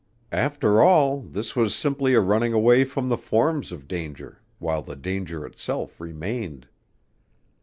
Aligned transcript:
After 0.33 0.81
all 0.81 1.21
this 1.21 1.55
was 1.55 1.75
simply 1.75 2.15
a 2.15 2.21
running 2.21 2.53
away 2.53 2.85
from 2.85 3.09
the 3.09 3.17
forms 3.19 3.71
of 3.71 3.87
danger 3.87 4.41
while 4.57 4.81
the 4.81 4.95
danger 4.95 5.45
itself 5.45 5.99
remained. 6.01 6.67